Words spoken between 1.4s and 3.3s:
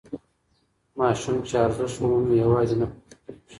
چې ارزښت ومومي یوازې نه پاتې